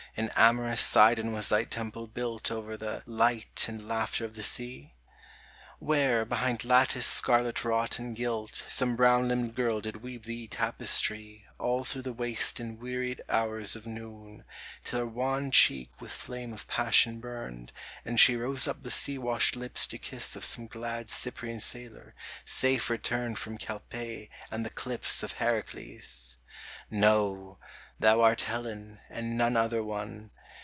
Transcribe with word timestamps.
In 0.17 0.29
amorous 0.35 0.81
Sidon 0.81 1.31
was 1.31 1.47
thy 1.47 1.63
temple 1.63 2.05
built 2.05 2.51
Over 2.51 2.75
the 2.75 3.01
light 3.05 3.63
and 3.69 3.87
laughter 3.87 4.25
of 4.25 4.35
the 4.35 4.43
sea? 4.43 4.91
Where, 5.79 6.25
behind 6.25 6.65
lattice 6.65 7.05
scarlet 7.07 7.63
wrought 7.63 7.97
and 7.97 8.13
gilt, 8.13 8.65
Some 8.67 8.97
brown 8.97 9.29
limbed 9.29 9.55
girl 9.55 9.79
did 9.79 10.03
weave 10.03 10.25
thee 10.25 10.49
tapestry, 10.49 11.45
All 11.57 11.85
through 11.85 12.01
the 12.03 12.11
waste 12.13 12.59
and 12.59 12.77
wearied 12.77 13.21
hours 13.29 13.77
of 13.77 13.87
noon; 13.87 14.43
Till 14.83 14.99
her 14.99 15.05
wan 15.07 15.49
cheek 15.49 15.89
with 16.01 16.11
flame 16.11 16.51
of 16.51 16.67
passion 16.67 17.21
burned, 17.21 17.71
And 18.03 18.19
she 18.19 18.35
rose 18.35 18.67
up 18.67 18.83
the 18.83 18.91
sea 18.91 19.17
washed 19.17 19.55
lips 19.55 19.87
to 19.87 19.97
kiss 19.97 20.35
Of 20.35 20.43
some 20.43 20.67
glad 20.67 21.09
Cyprian 21.09 21.61
sailor, 21.61 22.13
safe 22.43 22.89
returned 22.89 23.39
From 23.39 23.57
Calpe* 23.57 24.27
and 24.51 24.65
the 24.65 24.69
cliffs 24.69 25.23
of 25.23 25.35
Herakles! 25.37 26.35
No! 26.93 27.57
thou 27.97 28.19
art 28.21 28.41
Helen, 28.41 28.99
and 29.09 29.37
none 29.37 29.55
other 29.55 29.83
one 29.83 30.31